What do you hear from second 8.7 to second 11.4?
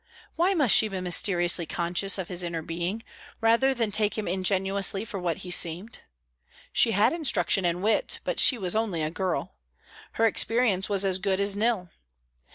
only a girl; her experience was as good